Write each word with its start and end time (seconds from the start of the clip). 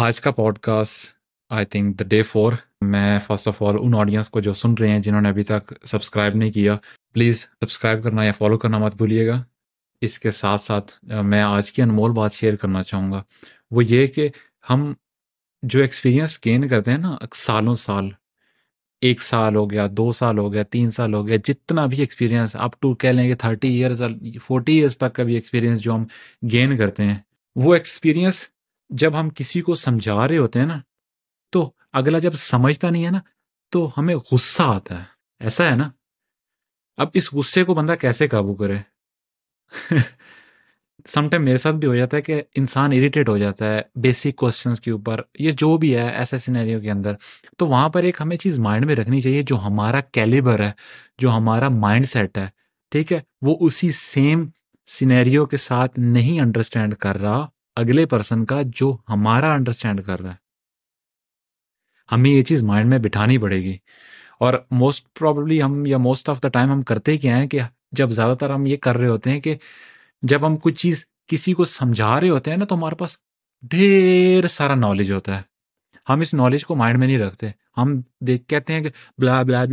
آج 0.00 0.20
کا 0.20 0.30
podcast 0.58 1.06
I 1.50 1.66
think 1.66 1.98
the 1.98 2.04
day 2.04 2.22
four 2.22 2.52
میں 2.80 3.18
فرسٹ 3.18 3.48
آف 3.48 3.62
آل 3.62 3.76
ان 3.80 3.94
آڈینس 3.94 4.28
کو 4.30 4.40
جو 4.40 4.52
سن 4.52 4.74
رہے 4.74 4.90
ہیں 4.90 4.98
جنہوں 4.98 5.20
نے 5.20 5.28
ابھی 5.28 5.42
تک 5.42 5.72
سبسکرائب 5.86 6.34
نہیں 6.34 6.52
کیا 6.52 6.76
پلیز 7.12 7.40
سبسکرائب 7.40 8.02
کرنا 8.02 8.24
یا 8.24 8.32
فالو 8.32 8.58
کرنا 8.58 8.78
مت 8.78 8.96
بھولیے 8.96 9.26
گا۔ 9.26 9.42
اس 10.00 10.18
کے 10.18 10.30
ساتھ 10.30 10.62
ساتھ 10.62 10.92
میں 11.02 11.42
آج 11.42 11.72
کی 11.72 11.82
انمول 11.82 12.12
بات 12.12 12.32
شیئر 12.32 12.56
کرنا 12.56 12.82
چاہوں 12.82 13.10
گا۔ 13.12 13.22
وہ 13.70 13.84
یہ 13.84 14.06
کہ 14.06 14.28
ہم 14.70 14.92
جو 15.62 15.80
ایکسپیرینس 15.80 16.38
گین 16.46 16.68
کرتے 16.68 16.90
ہیں 16.90 16.98
نا، 16.98 17.16
سالوں 17.36 17.74
سال، 17.74 18.08
ایک 19.00 19.22
سال 19.22 19.56
ہو 19.56 19.70
گیا، 19.70 19.86
دو 19.90 20.10
سال 20.12 20.38
ہو 20.38 20.52
گیا، 20.52 20.62
تین 20.62 20.90
سال 20.90 21.14
ہو 21.14 21.26
گیا، 21.26 21.36
جتنا 21.44 21.86
بھی 21.86 21.98
ایکسپیرینس 22.00 22.56
آپ 22.56 22.80
ٹو 22.80 22.94
کہہ 22.94 23.08
لیں 23.08 23.28
گے 23.28 23.34
تھرٹی 23.34 23.68
ایئرز 23.68 24.02
فورٹی 24.44 24.76
ایئرس 24.76 24.98
تک 24.98 25.14
کا 25.14 25.22
بھی 25.22 25.34
ایکسپیرینس 25.34 25.80
جو 25.80 25.94
ہم 25.94 26.04
گین 26.52 26.76
کرتے 26.76 27.04
ہیں، 27.04 27.16
وہ 27.56 27.74
ایکسپیرینس 27.74 28.44
جب 28.90 29.20
ہم 29.20 29.30
کسی 29.30 29.60
کو 29.60 29.74
سمجھا 29.74 30.28
رہے 30.28 30.38
ہوتے 30.38 30.58
ہیں 30.58 30.66
نا، 30.66 30.78
تو 31.50 31.72
اگلا 31.92 32.18
جب 32.18 32.32
سمجھتا 32.32 32.90
نہیں 32.90 33.04
ہے 33.04 33.10
نا، 33.10 33.20
تو 33.70 33.90
ہمیں 33.98 34.14
غصہ 34.32 34.62
آتا 34.62 34.98
ہے۔ 34.98 35.04
ایسا 35.40 35.70
ہے 35.70 35.76
نا۔ 35.76 35.90
اب 36.96 37.08
اس 37.14 37.32
غصے 37.32 37.64
کو 37.64 37.74
بندہ 37.74 37.94
کیسے 38.00 38.28
قابو 38.28 38.54
کرے؟ 38.54 38.76
سم 41.06 41.28
ٹائم 41.28 41.44
میرے 41.44 41.56
ساتھ 41.56 41.76
بھی 41.76 41.88
ہو 41.88 41.94
جاتا 41.94 42.16
ہے 42.16 42.22
کہ 42.22 42.42
انسان 42.54 42.92
اریٹیٹ 42.92 43.28
ہو 43.28 43.38
جاتا 43.38 43.74
ہے 43.74 43.82
بیسک 43.94 44.36
کوشچنس 44.36 44.80
کے 44.80 44.90
اوپر، 44.90 45.20
یہ 45.38 45.50
جو 45.50 45.76
بھی 45.76 45.96
ہے 45.96 46.08
ایسے 46.08 46.38
سینیریو 46.38 46.80
کے 46.80 46.90
اندر۔ 46.90 47.14
تو 47.58 47.66
وہاں 47.66 47.88
پر 47.88 48.02
ایک 48.02 48.16
ہمیں 48.20 48.36
چیز 48.36 48.58
مائنڈ 48.58 48.86
میں 48.86 48.96
رکھنی 48.96 49.20
چاہیے 49.20 49.42
جو 49.42 49.60
ہمارا 49.60 50.00
کیلیبر 50.00 50.60
ہے، 50.60 50.72
جو 51.18 51.30
ہمارا 51.30 51.68
مائنڈ 51.68 52.06
سیٹ 52.06 52.38
ہے۔ 52.38 52.46
ٹھیک 52.90 53.12
ہے؟ 53.12 53.20
وہ 53.42 53.56
اسی 53.60 53.90
سیم 53.90 54.48
سینیریو 54.86 55.46
کے 55.46 55.56
ساتھ 55.56 55.98
نہیں 55.98 56.40
انڈرسٹینڈ 56.40 56.94
کر 56.94 57.18
رہا۔ 57.20 57.46
اگلے 57.78 58.06
پرسن 58.06 58.44
کا 58.44 58.62
جو 58.66 58.96
ہمارا 59.08 59.52
انڈرسٹینڈ 59.52 60.04
کر 60.04 60.20
رہا 60.20 60.30
ہے۔ 60.30 60.48
ہمیں 62.12 62.30
یہ 62.30 62.42
چیز 62.42 62.62
مائنڈ 62.62 62.90
میں 62.90 62.98
بٹھانی 62.98 63.38
پڑے 63.38 63.62
گی۔ 63.62 63.76
اور 64.40 64.54
موسٹ 64.70 65.18
پرابلی 65.18 65.62
ہم 65.62 65.86
یا 65.86 65.98
موسٹ 65.98 66.28
آف 66.28 66.42
دا 66.42 66.48
ٹائم 66.48 66.72
ہم 66.72 66.82
کرتے 66.82 67.16
کیا 67.16 67.36
ہیں 67.36 67.46
کہ 67.46 67.60
جب 67.92 68.10
زیادہ 68.10 68.36
تر 68.36 68.50
ہم 68.50 68.66
یہ 68.66 68.76
کر 68.76 68.96
رہے 68.96 69.08
ہوتے 69.08 69.30
ہیں 69.30 69.40
کہ 69.40 69.56
جب 70.22 70.46
ہم 70.46 70.56
کچھ 70.56 70.74
چیز 70.74 71.06
کسی 71.26 71.52
کو 71.52 71.64
سمجھا 71.64 72.20
رہے 72.20 72.28
ہوتے 72.28 72.50
ہیں 72.50 72.58
نا 72.58 72.64
تو 72.64 72.74
ہمارے 72.74 72.94
پاس 72.94 73.16
ڈھیر 73.62 74.46
سارا 74.46 74.74
نالج 74.74 75.12
ہوتا 75.12 75.36
ہے۔ 75.36 75.42
ہم 76.08 76.20
اس 76.20 76.34
نالج 76.34 76.64
کو 76.64 76.74
مائنڈ 76.74 76.98
میں 76.98 77.06
نہیں 77.06 77.18
رکھتے۔ 77.18 77.48
ہم 77.76 78.00
دیکھ 78.20 78.48
کہتے 78.48 78.72
ہیں 78.72 78.80
کہ 78.80 78.90
بلا 79.18 79.42
بلا 79.42 79.64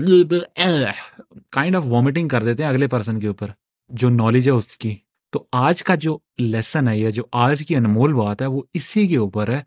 کائنڈ 1.50 1.76
آف 1.76 1.84
وامٹنگ 1.86 2.28
کر 2.28 2.44
دیتے 2.44 2.64
ہیں 2.64 2.70
اگلے 2.70 2.88
پرسن 2.88 3.20
کے 3.20 3.28
اوپر۔ 3.28 3.48
جو 3.90 4.10
نالج 4.10 4.48
ہے 4.48 4.54
اس 4.54 4.78
کی۔ 4.78 4.96
تو 5.36 5.46
آج 5.52 5.84
کا 5.84 5.96
جو 5.96 6.18
لیسن 6.38 6.88
ہے 6.88 6.98
یا 6.98 7.10
جو 7.10 7.24
آج 7.32 7.64
کی 7.68 7.76
انمول 7.76 8.14
بات 8.14 8.42
ہے 8.42 8.48
وہ 8.48 8.62
اسی 8.74 9.08
کے 9.08 9.18
اوپر 9.18 9.50
ہے 9.50 9.62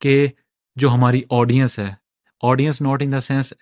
کہ 0.00 0.26
جو 0.76 0.88
ہماری 0.88 1.22
آڈینس 1.30 1.78
ہے 1.78 1.94
audience 2.42 2.80
not 2.82 3.02
in 3.02 3.12
the 3.12 3.20
sense 3.20 3.52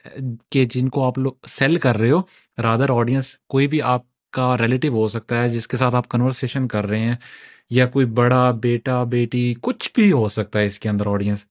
کہ 0.51 0.65
جن 0.65 0.89
کو 0.89 1.07
آپ 1.07 1.19
لوگ 1.19 1.33
سیل 1.49 1.79
کر 1.79 1.97
رہے 1.97 2.11
ہو 2.11 2.21
رادر 2.63 2.91
آڈینس 2.91 3.39
کوئی 3.49 3.69
بھی 3.69 3.83
آپ 3.83 4.03
کا 4.31 4.59
ریلیٹیو 4.59 4.93
ہو 4.93 5.09
سکتا 5.09 5.43
ہے 5.43 5.49
جس 5.49 5.69
کے 5.69 5.77
ساتھ 5.77 5.95
آپ 5.95 6.09
کنورسیشن 6.09 6.69
کر 6.69 6.87
رہے 6.87 6.99
ہیں 6.99 7.17
یا 7.71 7.87
کوئی 7.87 8.07
بڑا، 8.07 8.51
بیٹا، 8.51 9.05
بیٹی، 9.05 9.55
کچھ 9.63 9.91
بھی 9.95 10.13
ہو 10.13 10.29
سکتا 10.29 10.59
ہے 10.59 10.67
اس 10.67 10.79
کے 10.79 10.89
اندر 10.89 11.07
آڈینس 11.07 11.47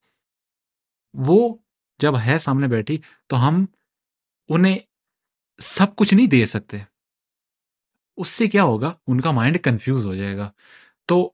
وہ 1.14 1.58
جب 2.00 2.14
ہے 2.26 2.38
سامنے 2.40 2.68
بیٹھی 2.68 2.98
تو 3.28 3.48
ہم 3.48 3.66
انہیں 4.50 4.78
سب 5.62 5.96
کچھ 5.96 6.14
نہیں 6.14 6.28
دے 6.28 6.46
سکتے۔ 6.46 6.78
اس 8.18 8.28
سے 8.28 8.48
کیا 8.48 8.64
ہوگا؟ 8.64 8.94
ان 9.08 9.22
کا 9.22 9.32
مائنڈ 9.32 9.58
کنفیوز 9.64 10.06
ہو 10.06 10.16
جائے 10.16 10.38
گا۔ 10.38 10.52
تو 11.06 11.32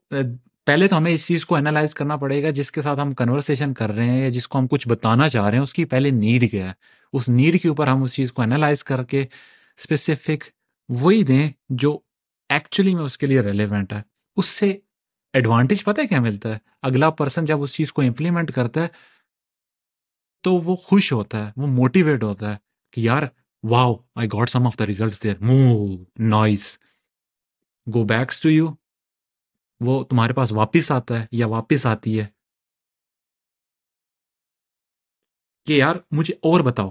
پہلے 0.66 0.88
تو 0.88 0.96
ہمیں 0.96 1.12
اس 1.12 1.26
چیز 1.26 1.44
کو 1.46 1.56
انالائز 1.56 1.94
کرنا 1.94 2.16
پڑے 2.16 2.42
گا 2.42 2.50
جس 2.50 2.72
کے 2.72 2.82
ساتھ 2.82 3.00
ہم 3.00 3.14
کنورسیشن 3.14 3.74
کر 3.74 3.90
رہے 3.90 4.04
ہیں 4.04 4.22
یا 4.22 4.28
جس 4.28 4.48
کو 4.48 4.58
ہم 4.58 4.66
کچھ 4.66 4.88
بتانا 4.88 5.28
چاہ 5.28 5.44
رہے 5.44 5.56
ہیں، 5.56 5.62
اس 5.62 5.74
کی 5.74 5.84
پہلے 5.84 6.10
نیڈ 6.10 6.50
کیا 6.50 6.68
ہے۔ 6.68 6.72
اس 7.12 7.28
نیڈ 7.28 7.62
کے 7.62 7.68
اوپر 7.68 7.86
ہم 7.86 8.02
اس 8.02 8.14
چیز 8.14 8.32
کو 8.32 8.42
انالائز 8.42 8.84
کر 8.84 9.02
کے 9.04 9.20
اسپیسیفک 9.78 10.44
وہی 10.88 11.22
دیں 11.22 11.50
جو 11.68 11.98
ایکچولی 12.48 12.94
میں 12.94 13.02
اس 13.02 13.18
کے 13.18 13.26
لیے 13.26 13.40
ریلیونٹ 13.40 13.92
ہے۔ 13.92 14.02
اس 14.36 14.46
سے 14.46 14.78
ایڈوانٹیج 15.32 15.84
پتہ 15.84 16.00
ہے 16.00 16.06
کیا 16.06 16.20
ملتا 16.20 16.48
ہے؟ 16.48 16.58
اگلا 16.82 17.10
پرسن 17.10 17.44
جب 17.44 17.62
اس 17.62 17.74
چیز 17.74 17.92
کو 17.92 18.02
امپلیمنٹ 18.02 18.52
کرتا 18.52 18.82
ہے 18.82 18.88
تو 20.42 20.54
وہ 20.54 20.76
خوش 20.76 21.12
ہوتا 21.12 21.46
ہے، 21.46 21.52
وہ 21.56 21.66
موٹیویٹ 21.66 22.22
ہوتا 22.22 22.50
ہے 22.50 22.56
کہ 22.92 23.00
یار 23.00 23.22
wow 23.62 23.94
I 24.14 24.28
got 24.28 24.50
some 24.50 24.66
of 24.66 24.78
the 24.78 24.86
result 24.86 25.26
more 25.40 25.54
noise 26.18 26.78
go 27.94 28.04
backs 28.04 28.40
to 28.40 28.50
you 28.50 28.68
وہ 29.80 30.04
تمہارے 30.04 30.32
پاس 30.32 30.52
واپس 30.52 30.92
آتا 30.92 31.20
ہے 31.20 31.26
یا 31.32 31.46
واپس 31.46 31.86
آتی 31.86 32.20
ہے؟ 32.20 32.26
کہ 35.66 35.72
یار 35.72 35.96
مجھے 36.10 36.34
اور 36.34 36.60
بتاؤ۔ 36.60 36.90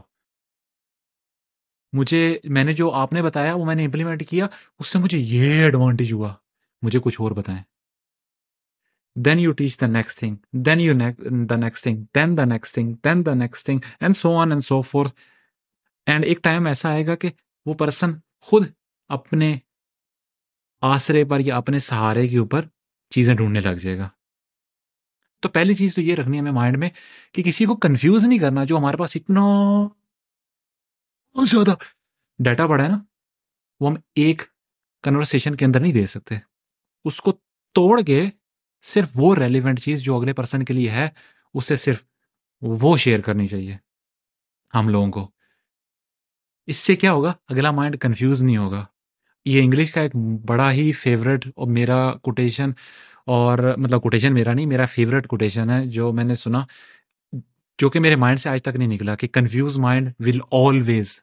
مجھے، 1.93 2.39
میں 2.43 2.63
نے 2.63 2.73
جو 2.73 2.91
آپ 2.91 3.13
نے 3.13 3.21
بتایا 3.21 3.55
وہ 3.55 3.65
میں 3.65 3.75
نے 3.75 3.85
امپلیمنٹ 3.85 4.29
کیا، 4.29 4.47
اس 4.79 4.87
سے 4.87 4.99
مجھے 4.99 5.17
یہ 5.17 5.63
ایڈوانٹیج 5.63 6.13
ہوا۔ 6.13 6.33
مجھے 6.81 6.99
کچھ 7.03 7.21
اور 7.21 7.31
بتائیں۔ 7.31 7.63
Then 9.15 9.39
you 9.39 9.51
teach 9.51 9.81
the 9.81 9.87
next 9.87 10.19
thing 10.19 10.35
then 10.51 10.79
you 10.79 10.93
the 11.49 11.55
next 11.55 11.83
thing 11.83 12.05
then 12.15 12.37
the 12.37 12.45
next 12.45 12.73
thing 12.73 12.93
then 12.93 13.25
the 13.25 13.33
next 13.33 13.65
thing 13.65 13.79
and 13.99 14.17
so 14.17 14.37
on 14.37 14.51
and 14.51 14.65
so 14.65 14.81
forth 14.81 15.05
and 16.09 16.25
ایک 16.25 16.43
ٹائم 16.43 16.67
ایسا 16.67 16.89
آئے 16.89 17.07
گا 17.07 17.15
کہ 17.15 17.29
وہ 17.65 17.73
پرسن 17.73 18.11
خود 18.39 18.67
اپنے 19.07 19.59
آسرے 20.81 21.25
پر 21.25 21.39
یا 21.39 21.57
اپنے 21.57 21.79
سہارے 21.79 22.27
کے 22.27 22.37
اوپر 22.37 22.65
چیزیں 23.09 23.35
ڈھونڈنے 23.35 23.59
لگ 23.59 23.75
جائے 23.75 23.97
گا۔ 23.97 24.09
تو 25.39 25.49
پہلی 25.49 25.73
چیز 25.75 25.95
تو 25.95 26.01
یہ 26.01 26.15
رکھنی 26.15 26.37
ہے 26.37 26.41
ہمیں 26.41 26.51
مائنڈ 26.51 26.77
میں 26.77 26.89
کہ 27.33 27.43
کسی 27.43 27.65
کو 27.65 27.75
کنفیوز 27.75 28.25
نہیں 28.25 28.39
کرنا 28.39 28.63
جو 28.63 28.77
ہمارے 28.77 28.97
پاس 28.97 29.15
اتنا 29.15 29.41
زیادہ 31.45 31.75
ڈیٹا 32.39 32.67
پڑا 32.67 32.83
ہے 32.83 32.89
نا، 32.89 32.97
وہ 33.79 33.89
ہم 33.89 33.95
ایک 34.15 34.41
کنورسیشن 35.03 35.55
کے 35.55 35.65
اندر 35.65 35.79
نہیں 35.79 35.93
دے 35.93 36.05
سکتے۔ 36.05 36.35
اس 37.05 37.21
کو 37.21 37.39
توڑ 37.71 38.01
کے 38.01 38.25
صرف 38.83 39.09
وہ 39.15 39.35
ریلیونٹ 39.35 39.79
چیز 39.79 40.01
جو 40.01 40.17
اگلے 40.17 40.33
پرسن 40.33 40.65
کے 40.65 40.73
لیے 40.73 40.89
ہے، 40.89 41.09
اسے 41.53 41.75
صرف 41.75 42.03
وہ 42.61 42.97
شیئر 42.97 43.21
کرنی 43.21 43.47
چاہیے 43.47 43.77
ہم 44.73 44.89
لوگوں 44.89 45.11
کو۔ 45.11 45.31
اس 46.69 46.77
سے 46.77 46.95
کیا 46.95 47.13
ہوگا؟ 47.13 47.33
اگلا 47.47 47.71
مائنڈ 47.71 47.99
کنفیوز 48.01 48.43
نہیں 48.43 48.57
ہوگا۔ 48.57 48.85
یہ 49.45 49.61
انگلش 49.61 49.91
کا 49.91 50.01
ایک 50.01 50.15
بڑا 50.45 50.71
ہی 50.71 50.91
فیوریٹ 50.91 51.47
اور 51.55 51.67
میرا 51.67 52.13
کوٹیشن 52.13 52.71
اور 53.25 53.59
مطلب 53.77 54.01
کوٹیشن 54.01 54.33
میرا 54.33 54.53
نہیں، 54.53 54.65
میرا 54.65 54.85
فیوریٹ 54.85 55.27
کوٹیشن 55.27 55.69
ہے 55.69 55.85
جو 55.85 56.11
میں 56.13 56.23
نے 56.23 56.35
سنا۔ 56.35 56.65
جو 57.77 57.89
کہ 57.89 57.99
میرے 57.99 58.15
مائنڈ 58.15 58.39
سے 58.39 58.49
آج 58.49 58.61
تک 58.61 58.75
نہیں 58.75 58.87
نکلا 58.87 59.15
کہ 59.15 59.27
confused 59.27 59.77
mind 59.77 60.09
will 60.19 60.39
always 60.51 61.19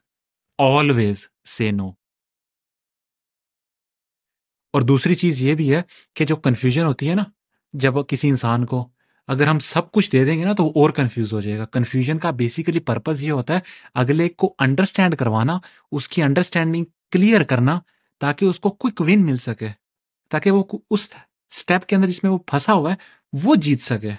always 0.57 1.29
say 1.57 1.71
no 1.71 1.89
اور 4.73 4.81
دوسری 4.81 5.15
چیز 5.15 5.41
یہ 5.41 5.55
بھی 5.55 5.75
ہے 5.75 5.81
کہ 6.15 6.25
جو 6.25 6.35
کنفیوژن 6.35 6.85
ہوتی 6.85 7.09
ہے 7.09 7.15
نا، 7.15 7.23
جب 7.73 7.93
کسی 8.07 8.29
انسان 8.29 8.65
کو 8.65 8.89
اگر 9.27 9.47
ہم 9.47 9.59
سب 9.59 9.91
کچھ 9.91 10.11
دے 10.11 10.23
دیں 10.25 10.37
گے 10.39 10.45
نا 10.45 10.53
تو 10.53 10.65
وہ 10.65 10.71
اور 10.75 10.89
کنفیوز 10.89 11.33
ہو 11.33 11.39
جائے 11.41 11.57
گا۔ 11.57 11.65
کنفیوژن 11.65 12.17
کا 12.17 12.31
بیسیکلی 12.31 12.79
پرپز 12.79 13.23
یہ 13.23 13.31
ہوتا 13.31 13.53
ہے، 13.53 13.59
اگلے 13.93 14.29
کو 14.29 14.53
انڈرسٹینڈ 14.59 15.15
کروانا، 15.15 15.57
اس 15.91 16.09
کی 16.09 16.23
انڈرسٹینڈنگ 16.23 16.85
کلیئر 17.11 17.43
کرنا 17.43 17.79
تاکہ 18.21 18.45
اس 18.45 18.59
کو 18.59 18.69
کوئک 18.71 19.01
ون 19.01 19.25
مل 19.25 19.37
سکے، 19.37 19.67
تاکہ 20.31 20.51
وہ 20.51 20.63
اس 20.89 21.09
اسٹیپ 21.51 21.85
کے 21.85 21.95
اندر 21.95 22.07
جس 22.07 22.23
میں 22.23 22.31
وہ 22.31 22.37
پھنسا 22.47 22.73
ہوا 22.73 22.91
ہے، 22.91 22.95
وہ 23.43 23.55
جیت 23.55 23.81
سکے۔ 23.81 24.11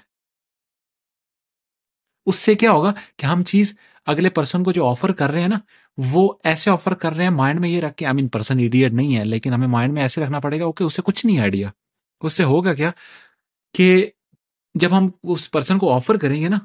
اس 2.27 2.37
سے 2.37 2.55
کیا 2.55 2.73
ہوگا 2.73 2.93
کہ 3.17 3.27
ہم 3.27 3.43
چیز 3.45 3.75
اگلے 4.07 4.31
پرسن 4.31 4.65
کو 4.65 4.73
جو 4.73 4.87
آفر 4.87 5.13
کر 5.13 5.31
رہے 5.31 5.41
ہیں 5.41 5.49
نا، 5.49 5.59
وہ 5.99 6.33
ایسے 6.45 6.71
آفر 6.71 6.95
کر 6.95 7.13
رہے 7.13 7.25
ہیں 7.25 7.31
مائنڈ 7.31 7.61
میں 7.61 7.69
یہ 7.69 7.81
رکھ 7.81 7.97
کے 7.97 8.07
آئی 8.07 8.15
مین 8.15 8.29
پرسن 8.29 8.59
ایڈیٹ 8.59 8.93
نہیں 8.93 9.17
ہے، 9.17 9.25
لیکن 9.25 9.53
ہمیں 9.53 9.67
مائنڈ 9.69 9.95
میں 9.95 10.03
ایسے 10.03 10.21
رکھنا 10.21 10.41
پڑے 10.41 10.61
گا 10.61 10.71
کہ 10.77 10.85
اسے 10.85 11.03
کچھ 11.05 11.27
نہیں 11.27 11.39
آئیڈیا 11.39 11.71
اس 12.21 12.33
سے 12.33 12.45
ہوگا 12.45 12.75
کیا 12.75 12.91
کہ 13.75 14.11
جب 14.81 14.99
ہم 14.99 15.11
اس 15.23 15.51
پرسن 15.51 15.79
کو 15.79 15.93
آفر 15.95 16.19
کریں 16.19 16.41
گے 16.41 16.49
نا 16.49 16.59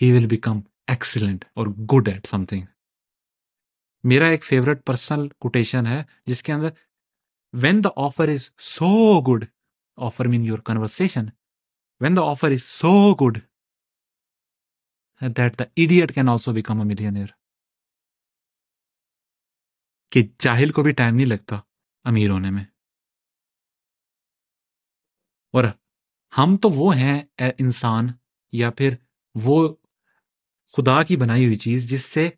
ہی 0.00 0.12
ول 0.12 0.26
بیکم 0.26 0.60
ایکسلنٹ 0.86 1.44
اور 1.44 1.66
گڈ 1.66 2.08
ایٹ 2.08 2.26
سم 2.26 2.44
تھنگ 2.44 2.64
میرا 4.04 4.26
ایک 4.26 4.44
فیوریٹ 4.44 4.86
پرسنل 4.86 5.28
کوٹیشن 5.28 5.86
ہے 5.86 6.02
جس 6.26 6.42
کے 6.42 6.52
اندر 6.52 6.68
when 7.52 7.84
the 7.84 7.88
offer 7.96 8.28
is 8.28 8.50
so 8.58 9.20
good 9.20 9.44
offer 9.96 10.24
main 10.24 10.44
your 10.44 10.58
conversion 10.58 11.28
when 12.00 12.16
the 12.16 12.22
offer 12.22 12.50
is 12.50 12.62
so 12.62 13.14
good 13.14 13.38
that 15.36 15.58
the 15.58 15.64
idiot 15.76 16.14
can 16.14 16.28
also 16.28 16.52
become 16.52 16.80
a 16.80 16.86
millionaire 16.86 17.26
کہ 20.12 20.22
جاہل 20.38 20.72
کو 20.72 20.82
بھی 20.82 20.92
time 20.92 21.14
نہیں 21.14 21.26
لگتا 21.26 21.56
امیر 22.04 22.30
ہونے 22.30 22.50
میں. 22.50 22.64
اور 25.54 25.64
ہم 26.38 26.56
تو 26.56 26.70
وہ 26.70 26.94
ہیں 26.96 27.22
انسان، 27.58 28.06
یا 28.52 28.70
پھر 28.70 28.94
وہ 29.34 29.74
خدا 30.74 31.02
کی 31.02 31.16
بنائی 31.16 31.44
ہوئی 31.44 31.56
چیز 31.56 31.88
جس 31.90 32.04
سے 32.04 32.28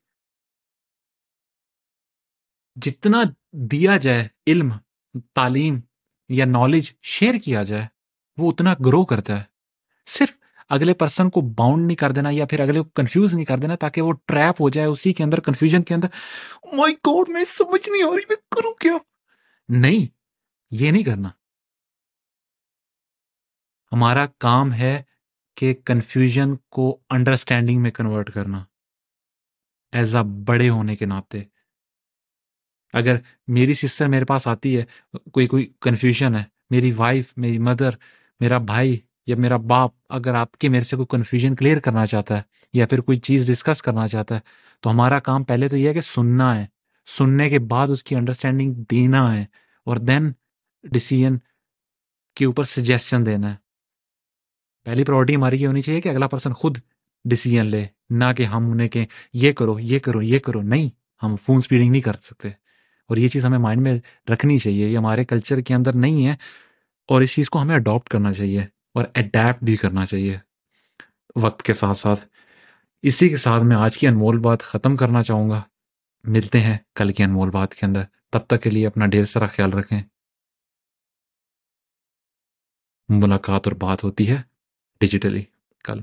جتنا 2.77 3.23
دیا 3.71 3.97
جائے 3.97 4.29
علم، 4.47 4.71
تعلیم 5.35 5.81
یا 6.29 6.45
نالج 6.45 6.93
شیئر 7.03 7.35
کیا 7.35 7.63
جائے، 7.63 7.87
وہ 8.37 8.51
اتنا 8.53 8.75
گرو 8.87 9.05
کرتا 9.05 9.39
ہے۔ 9.39 9.45
صرف 10.07 10.33
اگلے 10.69 10.95
پرسن 10.95 11.31
کو 11.31 11.41
باؤنڈ 11.41 11.87
نہیں 11.87 11.97
کر 11.97 12.13
دینا 12.13 12.31
یا 12.33 12.47
پھر 12.47 12.61
اگلے 12.61 12.81
کو 12.81 12.89
کنفیوز 12.95 13.35
نہیں 13.35 13.45
کر 13.45 13.59
دینا 13.59 13.75
تاکہ 13.77 14.03
وہ 14.03 14.13
ٹریپ 14.27 14.61
ہو 14.61 14.69
جائے 14.69 14.89
اسی 14.89 15.13
کے 15.13 15.25
اندر 15.25 15.41
کنفیوژن 15.41 15.83
کے 15.83 15.95
اندر۔ 15.95 16.09
مائی 16.73 16.95
گاڈ 17.07 17.29
میں 17.29 17.45
سمجھ 17.45 17.89
نہیں 17.89 18.03
آ 18.03 18.11
رہی، 18.11 18.27
میں 18.29 18.37
کروں 18.51 18.75
کیا؟ 18.75 18.97
نہیں، 19.69 20.07
یہ 20.71 20.91
نہیں 20.91 21.03
کرنا۔ 21.03 21.29
ہمارا 23.93 24.27
کام 24.39 24.73
ہے 24.73 25.03
کہ 25.57 25.75
کنفیوژن 25.85 26.57
کو 26.71 27.01
انڈرسٹینڈنگ 27.11 27.83
میں 27.83 27.91
کنورٹ 27.91 28.31
کرنا۔ 28.31 28.65
ایز 29.93 30.17
اے 30.17 30.23
بڑے 30.45 30.69
ہونے 30.69 30.97
کے 30.97 31.07
ناطے۔ 31.07 31.43
اگر 32.93 33.17
میری 33.47 33.75
سسٹر 33.75 34.09
میرے 34.09 34.25
پاس 34.25 34.47
آتی 34.47 34.79
ہے، 34.79 34.85
کوئی 35.33 35.47
کوئی 35.47 35.73
کنفیوژن 35.81 36.35
ہے، 36.35 36.45
میری 36.71 36.93
وائف 36.93 37.33
میری 37.37 37.59
مدر 37.59 37.91
میرا 38.41 38.59
بھائی 38.59 39.01
یا 39.27 39.37
میرا 39.37 39.57
باپ 39.57 39.91
اگر 40.09 40.35
آپ 40.35 40.53
کے 40.53 40.69
میرے 40.69 40.85
سے 40.85 40.97
کوئی 40.97 41.07
کنفیوژن 41.11 41.55
کلیئر 41.55 41.79
کرنا 41.79 42.07
چاہتا 42.07 42.37
ہے 42.37 42.43
یا 42.73 42.87
پھر 42.87 43.01
کوئی 43.01 43.21
چیز 43.21 43.47
ڈسکس 43.47 43.83
کرنا 43.83 44.09
چاہتا 44.09 44.35
ہے، 44.35 44.41
تو 44.81 44.91
ہمارا 44.91 45.21
کام 45.21 45.45
پہلے 45.45 45.69
تو 45.69 45.77
یہ 45.77 45.89
ہے 45.89 45.95
کہ 45.95 46.01
سننا 46.01 46.61
ہے۔ 46.61 46.67
سننے 47.07 47.51
کے 47.51 47.59
بعد 47.59 47.89
اس 47.89 48.05
کی 48.05 48.17
انڈرسٹینڈنگ 48.17 48.75
دینا 48.75 49.35
ہے 49.35 49.45
اور 49.85 49.97
دین 49.97 50.33
ڈسیزن 50.83 51.37
کے 52.37 52.45
اوپر 52.45 52.65
سجیشن 52.65 53.27
دینا 53.27 53.51
ہے۔ 53.51 53.62
پہلی 54.85 55.05
پرائرٹی 55.05 55.37
ہماری 55.37 55.63
یہ 55.63 55.67
ہونی 55.67 55.83
چاہیے 55.83 56.01
کہ 56.01 56.09
اگلا 56.09 56.27
پرسن 56.27 56.53
خود 56.53 56.79
ڈسیزن 57.25 57.67
لے، 57.67 57.87
نہ 58.11 58.25
کہ 58.37 58.43
ہم 58.43 58.71
انہیں 58.71 58.89
کہ 58.89 59.07
یہ 59.33 59.53
کرو 59.53 59.81
یہ 59.81 59.99
کرو 59.99 60.23
یہ 60.23 60.39
کرو 60.39 60.63
نہیں، 60.63 60.91
ہم 61.23 61.37
فون 61.37 61.57
اسپیڈنگ 61.57 61.91
نہیں 61.91 62.03
کر 62.03 62.17
سکتے۔ 62.23 62.49
اور 63.09 63.17
یہ 63.17 63.29
چیز 63.29 63.45
ہمیں 63.45 63.59
مائنڈ 63.59 63.83
میں 63.83 63.99
رکھنی 64.33 64.59
چاہیے، 64.59 64.89
یہ 64.89 64.99
ہمارے 64.99 65.25
کلچر 65.25 65.61
کے 65.61 65.75
اندر 65.75 65.93
نہیں 65.93 66.27
ہے۔ 66.27 66.37
اور 67.03 67.21
اس 67.21 67.35
چیز 67.35 67.51
کو 67.51 67.63
ہمیں 67.63 67.75
اڈاپٹ 67.75 68.09
کرنا 68.09 68.33
چاہیے 68.33 68.61
اور 68.95 69.05
اڈیپٹ 69.15 69.65
بھی 69.65 69.77
کرنا 69.77 70.07
چاہیے 70.07 70.39
وقت 71.37 71.63
کے 71.63 71.75
ساتھ 71.75 71.99
ساتھ۔ 71.99 72.27
اسی 73.03 73.29
کے 73.29 73.37
ساتھ 73.37 73.65
میں 73.65 73.77
آج 73.77 73.99
کی 73.99 74.09
انمول 74.09 74.39
بات 74.39 74.63
ختم 74.63 74.97
کرنا 74.97 75.23
چاہوں 75.23 75.51
گا۔ 75.51 75.63
ملتے 76.25 76.61
ہیں 76.61 76.79
کل 76.95 77.13
کی 77.13 77.23
انمول 77.23 77.51
بات 77.51 77.75
کے 77.75 77.87
اندر۔ 77.87 78.03
تب 78.31 78.39
تک 78.39 78.63
کے 78.63 78.71
لیے 78.71 78.87
اپنا 78.87 79.07
ڈھیر 79.07 79.25
سارا 79.25 79.47
خیال 79.47 79.73
رکھیں۔ 79.73 80.03
ملاقات 83.09 83.69
اور 83.69 83.73
بات 83.73 84.05
ہوتی 84.05 84.31
ہے۔ 84.31 84.52
ڈیجیٹلی 85.03 85.43
کل 85.85 86.01